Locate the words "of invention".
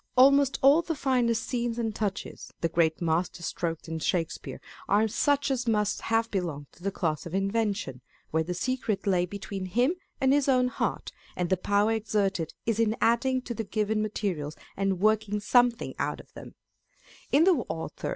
7.27-8.01